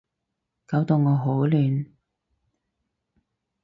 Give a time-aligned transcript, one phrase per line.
[0.65, 1.85] 搞到我好亂